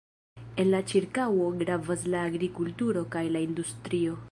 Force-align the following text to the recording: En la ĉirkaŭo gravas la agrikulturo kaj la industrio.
En 0.61 0.71
la 0.75 0.79
ĉirkaŭo 0.91 1.51
gravas 1.59 2.07
la 2.15 2.25
agrikulturo 2.31 3.07
kaj 3.17 3.25
la 3.37 3.45
industrio. 3.51 4.19